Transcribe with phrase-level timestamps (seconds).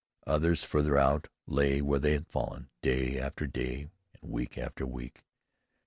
[0.25, 5.21] Others farther out lay where they had fallen day after day and week after week.